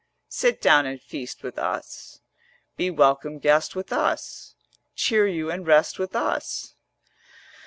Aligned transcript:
Sit 0.29 0.59
down 0.63 0.87
and 0.87 0.99
feast 0.99 1.43
with 1.43 1.59
us, 1.59 2.21
380 2.77 2.77
Be 2.77 2.89
welcome 2.89 3.37
guest 3.37 3.75
with 3.75 3.93
us, 3.93 4.55
Cheer 4.95 5.27
you 5.27 5.51
and 5.51 5.67
rest 5.67 5.99
with 5.99 6.15
us.' 6.15 6.73